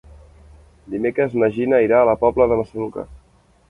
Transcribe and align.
Dimecres 0.95 1.37
na 1.43 1.51
Gina 1.59 1.85
irà 1.87 2.03
a 2.03 2.11
la 2.13 2.19
Pobla 2.25 2.53
de 2.53 2.63
Massaluca. 2.65 3.11